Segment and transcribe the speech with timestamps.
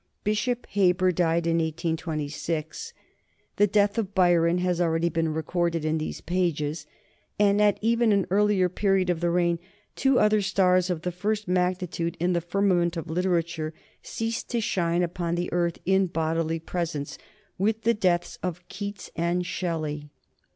[0.23, 2.93] Bishop Heber died in 1826.
[3.57, 6.87] The death of Byron has already been recorded in these pages,
[7.39, 9.59] and at even an earlier period of the reign
[9.95, 15.03] two other stars of the first magnitude in the firmament of literature ceased to shine
[15.03, 17.19] upon the earth in bodily presence
[17.59, 20.09] with the deaths of Keats and Shelley.